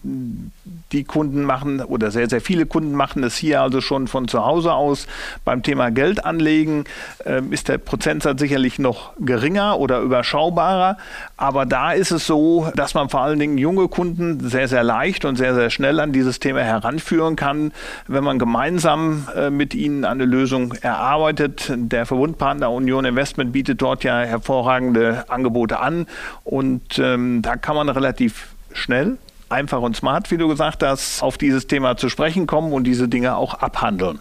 die 0.94 1.04
Kunden 1.04 1.42
machen 1.42 1.80
oder 1.82 2.10
sehr, 2.10 2.30
sehr 2.30 2.40
viele 2.40 2.66
Kunden 2.66 2.94
machen 2.94 3.24
es 3.24 3.36
hier 3.36 3.60
also 3.60 3.80
schon 3.80 4.06
von 4.06 4.28
zu 4.28 4.44
Hause 4.44 4.72
aus. 4.72 5.06
Beim 5.44 5.62
Thema 5.62 5.90
Geld 5.90 6.24
anlegen 6.24 6.84
ähm, 7.26 7.52
ist 7.52 7.68
der 7.68 7.78
Prozentsatz 7.78 8.38
sicherlich 8.40 8.78
noch 8.78 9.12
geringer 9.18 9.78
oder 9.78 10.00
überschaubarer. 10.00 10.96
Aber 11.36 11.66
da 11.66 11.92
ist 11.92 12.12
es 12.12 12.26
so, 12.26 12.70
dass 12.76 12.94
man 12.94 13.08
vor 13.08 13.22
allen 13.22 13.38
Dingen 13.38 13.58
junge 13.58 13.88
Kunden 13.88 14.48
sehr, 14.48 14.68
sehr 14.68 14.84
leicht 14.84 15.24
und 15.24 15.36
sehr, 15.36 15.54
sehr 15.54 15.70
schnell 15.70 15.98
an 15.98 16.12
dieses 16.12 16.38
Thema 16.38 16.60
heranführen 16.60 17.34
kann, 17.34 17.72
wenn 18.06 18.22
man 18.22 18.38
gemeinsam 18.38 19.26
äh, 19.34 19.50
mit 19.50 19.74
ihnen 19.74 20.04
eine 20.04 20.24
Lösung 20.24 20.74
erarbeitet. 20.74 21.72
Der 21.74 22.06
Verbundpartner 22.06 22.70
Union 22.70 23.04
Investment 23.04 23.52
bietet 23.52 23.82
dort 23.82 24.04
ja 24.04 24.20
hervorragende 24.20 25.24
Angebote 25.28 25.80
an 25.80 26.06
und 26.44 26.98
ähm, 27.00 27.42
da 27.42 27.56
kann 27.56 27.74
man 27.74 27.88
relativ 27.88 28.54
schnell 28.72 29.18
einfach 29.48 29.80
und 29.80 29.96
smart, 29.96 30.30
wie 30.30 30.36
du 30.36 30.48
gesagt 30.48 30.82
hast, 30.82 31.22
auf 31.22 31.38
dieses 31.38 31.66
Thema 31.66 31.96
zu 31.96 32.08
sprechen 32.08 32.46
kommen 32.46 32.72
und 32.72 32.84
diese 32.84 33.08
Dinge 33.08 33.36
auch 33.36 33.54
abhandeln. 33.54 34.20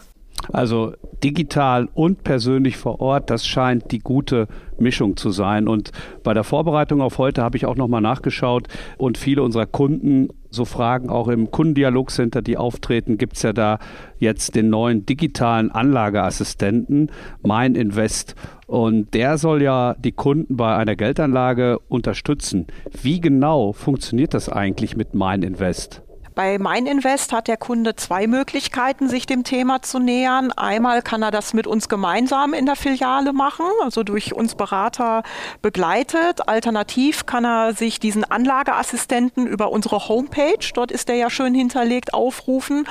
Also 0.51 0.93
digital 1.23 1.88
und 1.93 2.23
persönlich 2.23 2.77
vor 2.77 3.00
Ort, 3.00 3.29
das 3.29 3.47
scheint 3.47 3.91
die 3.91 4.00
gute 4.00 4.47
Mischung 4.77 5.15
zu 5.15 5.31
sein. 5.31 5.67
Und 5.67 5.91
bei 6.23 6.33
der 6.33 6.43
Vorbereitung 6.43 7.01
auf 7.01 7.17
heute 7.17 7.41
habe 7.41 7.57
ich 7.57 7.65
auch 7.65 7.75
nochmal 7.75 8.01
nachgeschaut 8.01 8.67
und 8.97 9.17
viele 9.17 9.43
unserer 9.43 9.65
Kunden 9.65 10.29
so 10.50 10.65
Fragen 10.65 11.09
auch 11.09 11.29
im 11.29 11.50
Kundendialogcenter, 11.50 12.41
die 12.41 12.57
auftreten, 12.57 13.17
gibt 13.17 13.38
es 13.38 13.41
ja 13.41 13.53
da 13.53 13.79
jetzt 14.19 14.55
den 14.55 14.69
neuen 14.69 15.05
digitalen 15.05 15.71
Anlageassistenten, 15.71 17.12
Mein 17.41 17.75
Invest. 17.75 18.35
Und 18.67 19.13
der 19.13 19.38
soll 19.38 19.63
ja 19.63 19.95
die 19.95 20.12
Kunden 20.12 20.55
bei 20.55 20.75
einer 20.75 20.95
Geldanlage 20.95 21.79
unterstützen. 21.89 22.67
Wie 23.01 23.19
genau 23.19 23.71
funktioniert 23.71 24.33
das 24.33 24.47
eigentlich 24.50 24.95
mit 24.95 25.15
Mein 25.15 25.41
Invest? 25.41 26.03
Bei 26.36 26.58
MeinInvest 26.58 27.32
hat 27.32 27.48
der 27.48 27.58
Kunde 27.58 27.96
zwei 27.96 28.25
Möglichkeiten, 28.25 29.08
sich 29.08 29.28
dem 29.28 29.44
Thema 29.44 29.84
zu 29.84 30.00
nähern. 30.00 30.52
Einmal 30.52 31.04
kann 31.04 31.22
er 31.22 31.30
das 31.30 31.54
mit 31.54 31.68
uns 31.68 31.90
gemeinsam 31.90 32.54
in 32.56 32.66
der 32.66 32.75
Filiale 32.75 33.34
machen, 33.34 33.68
also 33.84 34.02
durch 34.02 34.34
uns 34.34 34.56
Berater 34.56 35.22
begleitet. 35.62 36.48
Alternativ 36.48 37.28
kann 37.28 37.46
er 37.46 37.74
sich 37.75 38.00
diesen 38.00 38.24
Anlageassistenten 38.24 39.46
über 39.46 39.72
unsere 39.72 40.08
Homepage, 40.08 40.58
dort 40.74 40.92
ist 40.92 41.08
er 41.08 41.16
ja 41.16 41.30
schön 41.30 41.54
hinterlegt, 41.54 42.16
aufrufen 42.16 42.88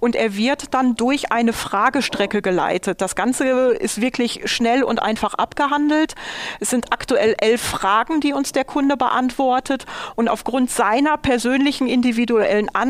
und 0.00 0.16
er 0.16 0.34
wird 0.34 0.72
dann 0.72 0.94
durch 0.94 1.30
eine 1.32 1.52
Fragestrecke 1.52 2.40
geleitet. 2.40 3.02
Das 3.02 3.14
Ganze 3.14 3.44
ist 3.74 4.00
wirklich 4.00 4.42
schnell 4.46 4.82
und 4.82 5.02
einfach 5.02 5.34
abgehandelt. 5.34 6.14
Es 6.60 6.70
sind 6.70 6.94
aktuell 6.94 7.34
elf 7.40 7.60
Fragen, 7.60 8.20
die 8.20 8.32
uns 8.32 8.52
der 8.52 8.64
Kunde 8.64 8.96
beantwortet 8.96 9.84
und 10.14 10.28
aufgrund 10.28 10.70
seiner 10.70 11.18
persönlichen 11.18 11.88
individuellen 11.88 12.70
Anlagen 12.70 12.85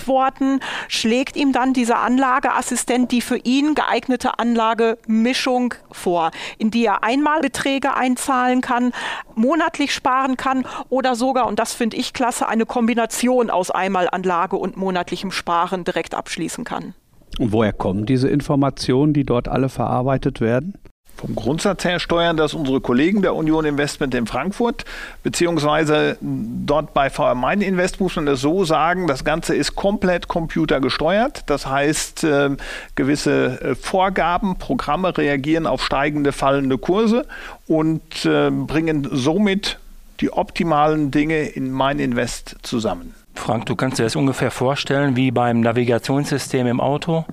Antworten 0.00 0.60
schlägt 0.88 1.36
ihm 1.36 1.52
dann 1.52 1.72
dieser 1.72 1.98
Anlageassistent 1.98 3.12
die 3.12 3.20
für 3.20 3.36
ihn 3.36 3.74
geeignete 3.74 4.38
Anlagemischung 4.38 5.74
vor, 5.92 6.30
in 6.58 6.70
die 6.70 6.86
er 6.86 7.04
einmal 7.04 7.40
Beträge 7.40 7.94
einzahlen 7.94 8.60
kann, 8.60 8.92
monatlich 9.34 9.92
sparen 9.92 10.36
kann 10.36 10.64
oder 10.88 11.14
sogar, 11.14 11.46
und 11.46 11.58
das 11.58 11.74
finde 11.74 11.96
ich 11.96 12.12
klasse, 12.12 12.48
eine 12.48 12.66
Kombination 12.66 13.50
aus 13.50 13.70
Einmalanlage 13.70 14.56
und 14.56 14.76
monatlichem 14.76 15.30
Sparen 15.30 15.84
direkt 15.84 16.14
abschließen 16.14 16.64
kann. 16.64 16.94
Und 17.38 17.52
woher 17.52 17.72
kommen 17.72 18.06
diese 18.06 18.28
Informationen, 18.28 19.12
die 19.12 19.24
dort 19.24 19.48
alle 19.48 19.68
verarbeitet 19.68 20.40
werden? 20.40 20.74
Vom 21.20 21.34
Grundsatz 21.34 21.84
her 21.84 22.00
steuern 22.00 22.38
das 22.38 22.54
unsere 22.54 22.80
Kollegen 22.80 23.20
der 23.20 23.34
Union 23.34 23.66
Investment 23.66 24.14
in 24.14 24.26
Frankfurt, 24.26 24.86
beziehungsweise 25.22 26.16
dort 26.22 26.94
bei 26.94 27.10
VR 27.10 27.34
Main 27.34 27.60
Invest 27.60 28.00
muss 28.00 28.16
man 28.16 28.24
das 28.24 28.40
so 28.40 28.64
sagen, 28.64 29.06
das 29.06 29.22
Ganze 29.22 29.54
ist 29.54 29.76
komplett 29.76 30.28
computergesteuert. 30.28 31.42
Das 31.44 31.66
heißt, 31.66 32.24
äh, 32.24 32.56
gewisse 32.94 33.60
äh, 33.60 33.74
Vorgaben, 33.74 34.56
Programme 34.56 35.14
reagieren 35.18 35.66
auf 35.66 35.84
steigende, 35.84 36.32
fallende 36.32 36.78
Kurse 36.78 37.26
und 37.66 38.24
äh, 38.24 38.50
bringen 38.50 39.06
somit 39.12 39.78
die 40.20 40.32
optimalen 40.32 41.10
Dinge 41.10 41.42
in 41.42 41.70
Mein 41.70 41.98
Invest 41.98 42.56
zusammen. 42.62 43.14
Frank, 43.34 43.66
du 43.66 43.76
kannst 43.76 43.98
dir 43.98 44.04
das 44.04 44.16
ungefähr 44.16 44.50
vorstellen 44.50 45.16
wie 45.16 45.30
beim 45.30 45.60
Navigationssystem 45.60 46.66
im 46.66 46.80
Auto. 46.80 47.26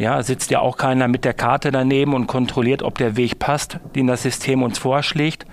Ja, 0.00 0.20
sitzt 0.22 0.50
ja 0.50 0.60
auch 0.60 0.78
keiner 0.78 1.08
mit 1.08 1.26
der 1.26 1.34
Karte 1.34 1.70
daneben 1.70 2.14
und 2.14 2.26
kontrolliert, 2.26 2.82
ob 2.82 2.96
der 2.96 3.18
Weg 3.18 3.38
passt, 3.38 3.78
den 3.94 4.06
das 4.06 4.22
System 4.22 4.62
uns 4.62 4.78
vorschlägt, 4.78 5.44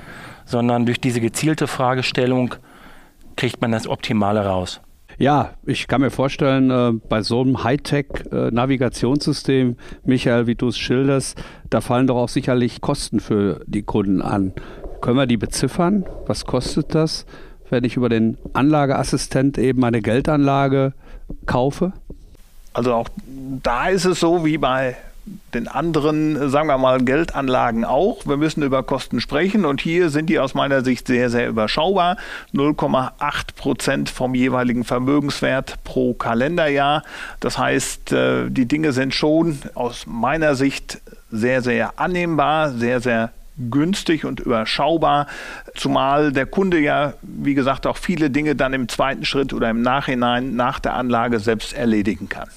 sondern 0.45 0.85
durch 0.85 1.01
diese 1.01 1.19
gezielte 1.19 1.67
Fragestellung 1.67 2.55
kriegt 3.35 3.59
man 3.59 3.73
das 3.73 3.89
Optimale 3.89 4.45
raus. 4.45 4.79
Ja, 5.17 5.55
ich 5.65 5.89
kann 5.89 5.99
mir 5.99 6.11
vorstellen, 6.11 6.71
äh, 6.71 6.93
bei 7.09 7.23
so 7.23 7.41
einem 7.41 7.65
Hightech-Navigationssystem, 7.65 9.75
Michael, 10.05 10.47
wie 10.47 10.55
du 10.55 10.69
es 10.69 10.77
schilderst, 10.77 11.43
da 11.69 11.81
fallen 11.81 12.07
doch 12.07 12.15
auch 12.15 12.29
sicherlich 12.29 12.79
Kosten 12.79 13.19
für 13.19 13.65
die 13.67 13.83
Kunden 13.83 14.21
an. 14.21 14.53
Können 15.01 15.17
wir 15.17 15.27
die 15.27 15.35
beziffern? 15.35 16.05
Was 16.25 16.45
kostet 16.45 16.95
das, 16.95 17.25
wenn 17.69 17.83
ich 17.83 17.97
über 17.97 18.07
den 18.07 18.37
Anlageassistent 18.53 19.57
eben 19.57 19.83
eine 19.83 20.01
Geldanlage 20.01 20.93
kaufe? 21.45 21.91
Also 22.77 22.93
auch 22.93 23.09
da 23.63 23.87
ist 23.87 24.05
es 24.05 24.19
so 24.19 24.45
wie 24.45 24.59
bei 24.59 24.95
den 25.55 25.67
anderen, 25.67 26.51
sagen 26.51 26.67
wir 26.67 26.77
mal, 26.77 27.03
Geldanlagen 27.03 27.83
auch. 27.83 28.27
Wir 28.27 28.37
müssen 28.37 28.61
über 28.61 28.83
Kosten 28.83 29.19
sprechen 29.19 29.65
und 29.65 29.81
hier 29.81 30.11
sind 30.11 30.29
die 30.29 30.37
aus 30.37 30.53
meiner 30.53 30.83
Sicht 30.83 31.07
sehr, 31.07 31.31
sehr 31.31 31.49
überschaubar. 31.49 32.17
0,8 32.53 33.55
Prozent 33.55 34.09
vom 34.11 34.35
jeweiligen 34.35 34.83
Vermögenswert 34.83 35.83
pro 35.85 36.13
Kalenderjahr. 36.13 37.01
Das 37.39 37.57
heißt, 37.57 38.11
äh, 38.11 38.49
die 38.51 38.67
Dinge 38.67 38.91
sind 38.93 39.15
schon 39.15 39.57
aus 39.73 40.05
meiner 40.05 40.53
Sicht 40.53 41.01
sehr, 41.31 41.63
sehr 41.63 41.99
annehmbar, 41.99 42.73
sehr, 42.73 43.01
sehr 43.01 43.31
günstig 43.71 44.23
und 44.23 44.39
überschaubar, 44.39 45.25
zumal 45.73 46.31
der 46.31 46.45
Kunde 46.45 46.79
ja, 46.79 47.13
wie 47.23 47.55
gesagt, 47.55 47.87
auch 47.87 47.97
viele 47.97 48.29
Dinge 48.29 48.55
dann 48.55 48.73
im 48.73 48.87
zweiten 48.87 49.25
Schritt 49.25 49.51
oder 49.51 49.71
im 49.71 49.81
Nachhinein 49.81 50.55
nach 50.55 50.77
der 50.77 50.93
Anlage 50.93 51.39
selbst 51.39 51.73
erledigen 51.73 52.29
kann. 52.29 52.47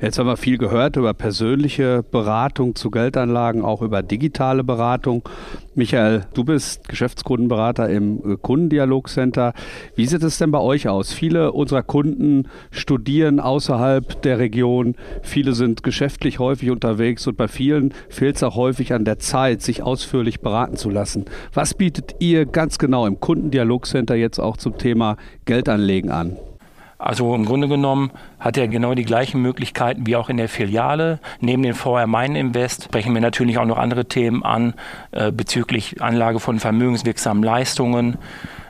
Jetzt 0.00 0.18
haben 0.18 0.26
wir 0.26 0.36
viel 0.36 0.58
gehört 0.58 0.96
über 0.96 1.12
persönliche 1.14 2.04
Beratung 2.08 2.74
zu 2.74 2.90
Geldanlagen, 2.90 3.64
auch 3.64 3.82
über 3.82 4.02
digitale 4.02 4.62
Beratung. 4.62 5.28
Michael, 5.74 6.26
du 6.34 6.44
bist 6.44 6.88
Geschäftskundenberater 6.88 7.88
im 7.88 8.40
Kundendialogcenter. 8.42 9.54
Wie 9.94 10.06
sieht 10.06 10.22
es 10.22 10.38
denn 10.38 10.50
bei 10.50 10.60
euch 10.60 10.88
aus? 10.88 11.12
Viele 11.12 11.52
unserer 11.52 11.82
Kunden 11.82 12.48
studieren 12.70 13.40
außerhalb 13.40 14.22
der 14.22 14.38
Region. 14.38 14.96
Viele 15.22 15.52
sind 15.52 15.82
geschäftlich 15.82 16.38
häufig 16.38 16.70
unterwegs 16.70 17.26
und 17.26 17.36
bei 17.36 17.48
vielen 17.48 17.94
fehlt 18.08 18.36
es 18.36 18.42
auch 18.42 18.56
häufig 18.56 18.92
an 18.92 19.04
der 19.04 19.18
Zeit, 19.18 19.62
sich 19.62 19.82
ausführlich 19.82 20.40
beraten 20.40 20.76
zu 20.76 20.90
lassen. 20.90 21.26
Was 21.54 21.74
bietet 21.74 22.16
ihr 22.18 22.46
ganz 22.46 22.78
genau 22.78 23.06
im 23.06 23.20
Kundendialogcenter 23.20 24.14
jetzt 24.14 24.38
auch 24.38 24.56
zum 24.56 24.78
Thema 24.78 25.16
Geldanlegen 25.44 26.10
an? 26.10 26.36
Also 26.98 27.32
im 27.34 27.44
Grunde 27.44 27.68
genommen 27.68 28.10
hat 28.40 28.56
er 28.56 28.66
genau 28.66 28.94
die 28.94 29.04
gleichen 29.04 29.40
Möglichkeiten 29.40 30.06
wie 30.06 30.16
auch 30.16 30.28
in 30.28 30.36
der 30.36 30.48
Filiale. 30.48 31.20
Neben 31.40 31.62
den 31.62 31.74
VR 31.74 32.08
Mein 32.08 32.34
Invest 32.34 32.84
sprechen 32.84 33.14
wir 33.14 33.20
natürlich 33.20 33.58
auch 33.58 33.64
noch 33.64 33.78
andere 33.78 34.06
Themen 34.06 34.42
an 34.42 34.74
äh, 35.12 35.30
bezüglich 35.30 36.02
Anlage 36.02 36.40
von 36.40 36.58
vermögenswirksamen 36.58 37.44
Leistungen, 37.44 38.18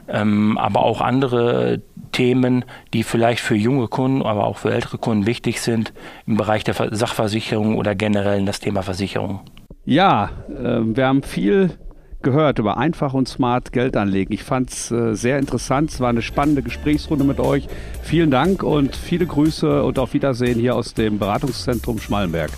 ähm, 0.08 0.58
aber 0.58 0.84
auch 0.84 1.00
andere 1.00 1.80
Themen, 2.12 2.64
die 2.92 3.02
vielleicht 3.02 3.40
für 3.40 3.54
junge 3.54 3.88
Kunden, 3.88 4.22
aber 4.22 4.46
auch 4.46 4.58
für 4.58 4.72
ältere 4.72 4.98
Kunden 4.98 5.26
wichtig 5.26 5.60
sind 5.62 5.94
im 6.26 6.36
Bereich 6.36 6.64
der 6.64 6.74
Sachversicherung 6.74 7.76
oder 7.76 7.94
generell 7.94 8.38
in 8.38 8.46
das 8.46 8.60
Thema 8.60 8.82
Versicherung. 8.82 9.40
Ja, 9.86 10.30
äh, 10.50 10.80
wir 10.82 11.06
haben 11.06 11.22
viel 11.22 11.78
gehört 12.22 12.58
über 12.58 12.76
einfach 12.76 13.14
und 13.14 13.28
smart 13.28 13.72
Geld 13.72 13.96
anlegen. 13.96 14.32
Ich 14.32 14.42
fand 14.42 14.70
es 14.70 14.90
äh, 14.90 15.14
sehr 15.14 15.38
interessant. 15.38 15.90
Es 15.90 16.00
war 16.00 16.08
eine 16.08 16.22
spannende 16.22 16.62
Gesprächsrunde 16.62 17.24
mit 17.24 17.40
euch. 17.40 17.68
Vielen 18.02 18.30
Dank 18.30 18.62
und 18.62 18.96
viele 18.96 19.26
Grüße 19.26 19.82
und 19.82 19.98
auf 19.98 20.14
Wiedersehen 20.14 20.58
hier 20.58 20.74
aus 20.74 20.94
dem 20.94 21.18
Beratungszentrum 21.18 21.98
Schmallenberg. 21.98 22.50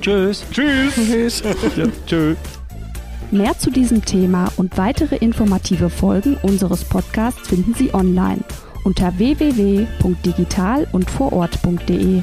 Tschüss. 0.00 0.44
Tschüss. 0.50 0.94
Tschüss. 0.94 1.42
ja, 1.76 1.86
tschüss. 2.06 2.36
Mehr 3.30 3.58
zu 3.58 3.70
diesem 3.70 4.04
Thema 4.04 4.52
und 4.56 4.76
weitere 4.76 5.16
informative 5.16 5.88
Folgen 5.88 6.36
unseres 6.42 6.84
Podcasts 6.84 7.48
finden 7.48 7.74
Sie 7.74 7.94
online 7.94 8.40
unter 8.84 9.16
www.digital 9.16 10.86
und 10.92 11.10
vorort.de. 11.10 12.22